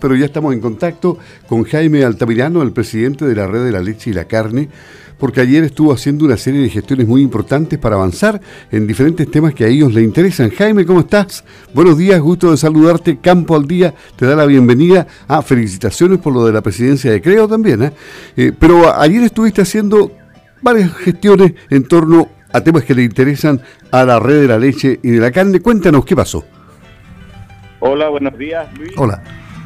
[0.00, 1.18] Pero ya estamos en contacto
[1.48, 4.68] con Jaime Altamirano, el presidente de la Red de la Leche y la Carne,
[5.18, 8.40] porque ayer estuvo haciendo una serie de gestiones muy importantes para avanzar
[8.70, 10.50] en diferentes temas que a ellos les interesan.
[10.50, 11.44] Jaime, ¿cómo estás?
[11.74, 13.18] Buenos días, gusto de saludarte.
[13.18, 15.04] Campo al Día te da la bienvenida.
[15.26, 17.82] Ah, felicitaciones por lo de la presidencia de Creo también.
[17.82, 17.92] ¿eh?
[18.36, 20.12] Eh, pero ayer estuviste haciendo
[20.62, 23.60] varias gestiones en torno a temas que le interesan
[23.90, 25.58] a la Red de la Leche y de la Carne.
[25.58, 26.44] Cuéntanos, ¿qué pasó?
[27.80, 28.92] Hola, buenos días, Luis.
[28.96, 29.20] Hola.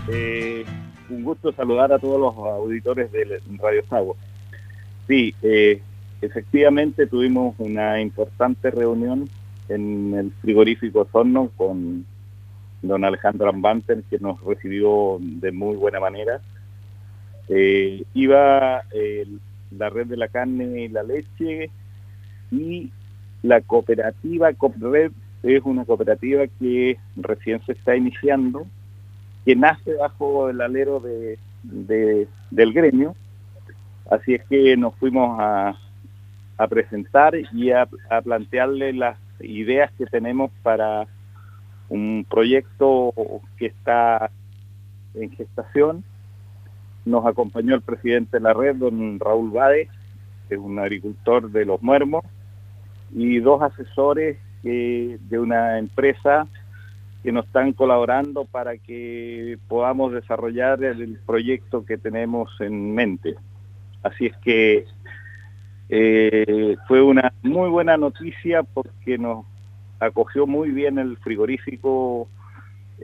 [0.08, 0.64] Eh,
[1.10, 4.16] un gusto saludar a todos los auditores de Radio Sago.
[5.06, 5.80] Sí, eh,
[6.20, 9.28] efectivamente tuvimos una importante reunión
[9.68, 12.04] en el frigorífico Sorno con
[12.82, 16.40] don Alejandro Ambanten, que nos recibió de muy buena manera.
[17.48, 18.82] Eh, iba
[19.70, 21.70] la red de la carne y la leche
[22.50, 22.90] y
[23.42, 28.66] la cooperativa COPRED es una cooperativa que recién se está iniciando
[29.44, 33.14] que nace bajo el alero de, del gremio.
[34.10, 35.76] Así es que nos fuimos a,
[36.68, 37.88] presentar y a,
[38.22, 41.08] plantearle las ideas que tenemos para
[41.88, 43.12] un proyecto
[43.56, 44.30] que está
[45.14, 46.04] en gestación.
[47.04, 49.88] Nos acompañó el presidente de la red, don Raúl Bade,
[50.48, 52.24] que es un agricultor de los muermos,
[53.12, 56.46] y dos asesores de una empresa
[57.22, 63.36] que nos están colaborando para que podamos desarrollar el proyecto que tenemos en mente.
[64.02, 64.84] Así es que
[65.88, 69.44] eh, fue una muy buena noticia porque nos
[70.00, 72.28] acogió muy bien el frigorífico,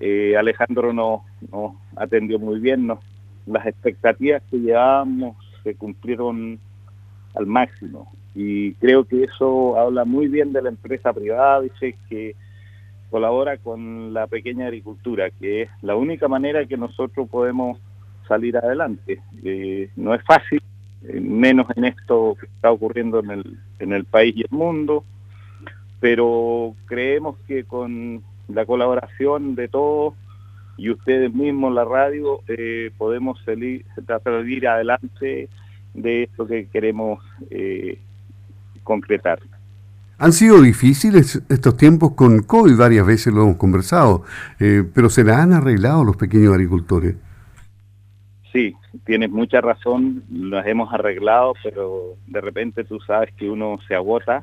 [0.01, 1.21] eh, Alejandro nos,
[1.97, 2.89] atendió muy bien,
[3.47, 6.59] las expectativas que llevábamos se cumplieron
[7.35, 12.35] al máximo y creo que eso habla muy bien de la empresa privada, dice que
[13.11, 17.79] colabora con la pequeña agricultura, que es la única manera que nosotros podemos
[18.27, 19.21] salir adelante.
[19.43, 20.63] Eh, no es fácil,
[21.05, 25.05] eh, menos en esto que está ocurriendo en el, en el país y el mundo,
[26.01, 30.15] pero creemos que con la colaboración de todos
[30.77, 33.85] y ustedes mismos, la radio, eh, podemos salir,
[34.23, 35.49] salir adelante
[35.95, 37.21] de esto que queremos
[38.85, 39.41] concretar.
[40.19, 44.25] Han sido difíciles estos tiempos con COVID, varias veces lo hemos conversado,
[44.59, 47.15] eh, pero se la han arreglado los pequeños agricultores.
[48.53, 48.75] Sí,
[49.05, 54.43] tienes mucha razón, las hemos arreglado, pero de repente tú sabes que uno se agota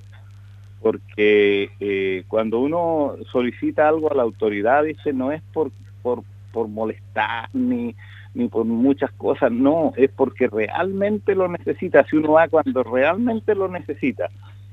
[0.82, 5.72] porque eh, cuando uno solicita algo a la autoridad, dice, no es por,
[6.02, 7.96] por, por molestar ni,
[8.34, 13.56] ni por muchas cosas, no, es porque realmente lo necesita, si uno va cuando realmente
[13.56, 14.30] lo necesita.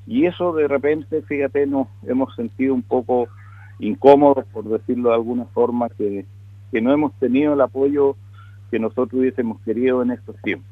[0.06, 3.28] Y eso de repente, fíjate, nos hemos sentido un poco
[3.78, 6.24] incómodos, por decirlo de alguna forma, que,
[6.80, 8.16] no hemos tenido el apoyo
[8.70, 10.66] que nosotros hubiésemos querido en estos tiempos.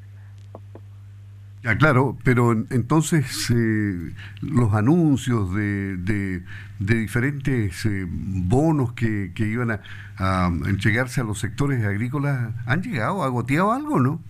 [1.62, 6.42] Ya, claro, pero entonces eh, los anuncios de, de,
[6.78, 9.82] diferentes eh, bonos que, que iban a,
[10.16, 13.22] a, entregarse a los sectores agrícolas, ¿han llegado?
[13.22, 14.20] ¿Ha goteado algo, no?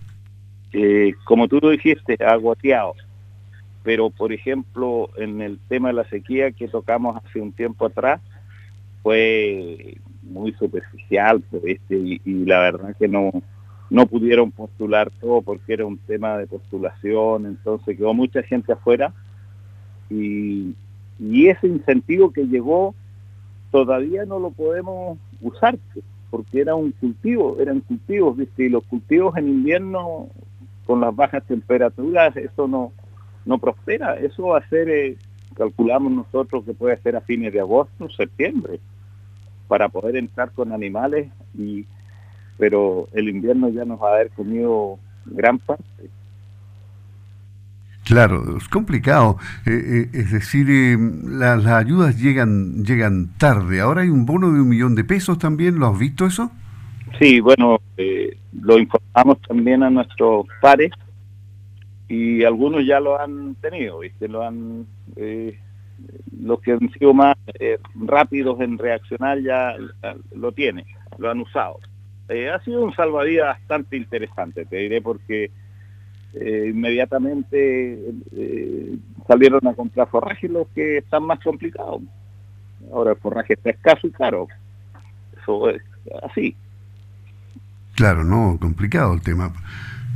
[0.73, 2.95] Eh, como tú lo dijiste, ha goteado
[3.83, 8.21] pero por ejemplo en el tema de la sequía que tocamos hace un tiempo atrás
[9.01, 13.31] fue muy superficial pues, y, la verdad que no
[13.89, 19.13] no pudieron postular todo porque era un tema de postulación entonces quedó mucha gente afuera
[20.09, 20.75] y,
[21.19, 22.93] y ese incentivo que llegó
[23.71, 28.65] todavía no lo podemos usar pues, porque era un cultivo eran cultivos ¿viste?
[28.65, 30.27] y los cultivos en invierno
[30.85, 32.93] con las bajas temperaturas eso no
[33.45, 34.15] no prospera.
[34.15, 35.17] Eso va a ser, eh,
[35.55, 38.79] calculamos nosotros que puede ser a fines de agosto, septiembre,
[39.67, 41.85] para poder entrar con animales, y
[42.57, 45.83] pero el invierno ya nos va a haber comido gran parte.
[48.03, 49.37] Claro, es complicado.
[49.65, 50.67] Eh, eh, es decir,
[51.23, 53.79] las ayudas llegan llegan tarde.
[53.79, 55.79] Ahora hay un bono de un millón de pesos también.
[55.79, 56.51] ¿Lo has visto eso?
[57.19, 57.79] Sí, bueno,
[58.61, 60.91] lo informamos también a nuestros pares
[62.11, 64.27] y algunos ya lo han tenido, ¿viste?
[64.27, 64.85] Lo han,
[65.15, 65.57] eh,
[66.41, 69.75] los que han sido más eh, rápidos en reaccionar ya
[70.35, 70.85] lo tienen,
[71.17, 71.79] lo han usado.
[72.27, 75.51] Eh, ha sido un salvavidas bastante interesante, te diré, porque
[76.33, 78.13] inmediatamente
[79.27, 82.01] salieron a comprar forraje los que están más complicados.
[82.91, 84.47] Ahora el forraje está escaso y caro.
[85.41, 85.81] Eso es
[86.23, 86.55] así.
[87.95, 89.53] Claro, no, complicado el tema.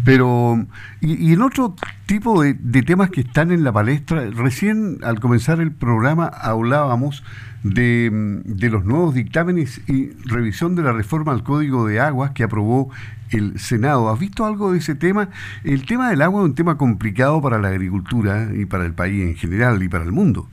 [0.03, 0.65] Pero,
[1.01, 1.75] y, en otro
[2.05, 2.53] tipo de,
[2.83, 7.23] temas que están en la palestra, recién al comenzar el programa hablábamos
[7.63, 8.09] de,
[8.45, 12.91] de, los nuevos dictámenes y revisión de la reforma al Código de Aguas que aprobó
[13.31, 14.09] el Senado.
[14.09, 15.29] ¿Has visto algo de ese tema?
[15.63, 19.23] El tema del agua es un tema complicado para la agricultura y para el país
[19.23, 20.47] en general y para el mundo.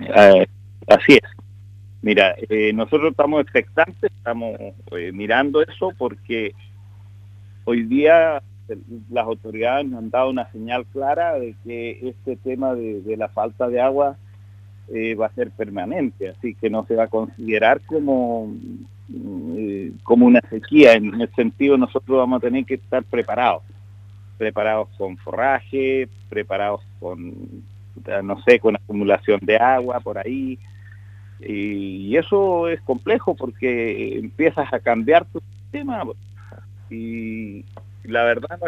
[0.00, 0.46] Eh,
[0.88, 1.44] así es.
[2.02, 6.52] Mira, eh, nosotros estamos expectantes, estamos eh, mirando eso porque
[7.64, 8.42] hoy día
[9.10, 13.68] las autoridades nos han dado una señal clara de que este tema de, la falta
[13.68, 14.16] de agua
[14.88, 18.52] eh, va a ser permanente, así que no se va a considerar como,
[19.56, 20.94] eh, como una sequía.
[20.94, 23.62] En el sentido, nosotros vamos a tener que estar preparados,
[24.38, 27.34] preparados con forraje, preparados con,
[28.22, 30.58] no sé, con acumulación de agua por ahí.
[31.40, 36.04] Y eso es complejo porque empiezas a cambiar tu sistema
[36.90, 37.64] y,
[38.04, 38.60] la verdad,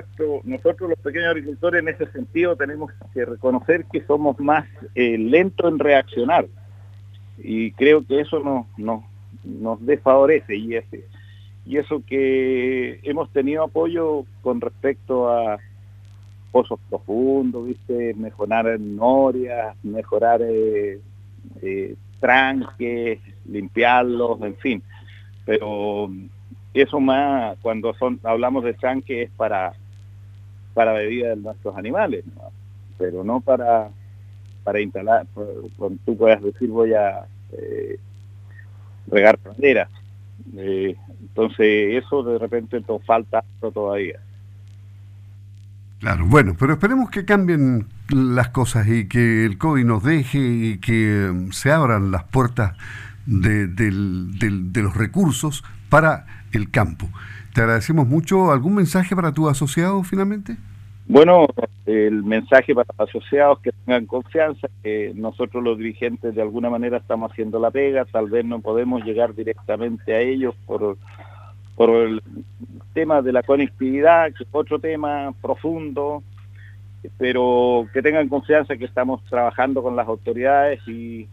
[0.44, 5.71] nosotros los pequeños agricultores en ese sentido tenemos que reconocer que somos más eh, lentos
[5.71, 6.47] en reaccionar
[7.38, 11.05] y creo que eso nos, desfavorece y, ese,
[11.67, 15.59] y eso que hemos tenido apoyo con respecto a
[16.50, 18.15] pozos profundos, ¿viste?
[18.15, 20.99] mejorar norias, mejorar eh,
[21.61, 24.82] eh, tranques, limpiarlos, en fin,
[25.44, 26.11] pero
[26.82, 29.73] eso más cuando son hablamos de tranque es para
[30.75, 32.25] para bebida de nuestros animales
[32.99, 33.90] pero no para
[34.64, 35.26] para instalar
[35.76, 37.99] cuando tú puedas decir voy a eh,
[39.06, 39.90] regar praderas
[40.56, 44.20] eh, entonces eso de repente nos falta todavía.
[46.00, 50.79] Claro, bueno, pero esperemos que cambien las cosas y que el COVID nos deje y
[50.79, 52.76] que um, se abran las puertas
[53.25, 56.26] de, de los recursos para
[56.56, 57.06] el campo.
[57.55, 58.50] Te agradecemos mucho.
[58.50, 60.56] ¿Algún mensaje para tu asociado finalmente?
[61.08, 61.47] Bueno,
[61.87, 66.97] el mensaje para los asociados que tengan confianza, que nosotros los dirigentes de alguna manera
[66.97, 70.99] estamos haciendo la pega, tal vez no podemos llegar directamente a ellos por,
[71.76, 72.23] por el
[72.93, 76.25] tema de la conectividad, que es otro tema profundo,
[77.19, 81.29] pero que tengan confianza que estamos trabajando con las autoridades y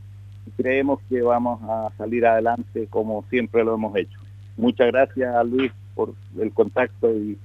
[0.55, 4.19] creemos que vamos a salir adelante como siempre lo hemos hecho.
[4.57, 7.37] Muchas gracias a Luis por el contacto y,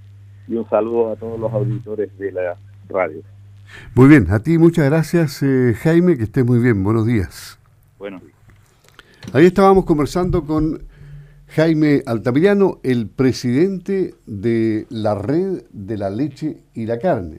[0.48, 2.56] un saludo a todos los auditores de la
[2.88, 3.20] radio.
[3.94, 7.58] Muy bien, a ti muchas gracias eh, Jaime, que estés muy bien, buenos días.
[7.98, 8.34] Buenos días.
[9.34, 10.84] Ahí estábamos conversando con
[11.48, 17.36] Jaime Altamirano, el presidente de la red de la leche y la carne.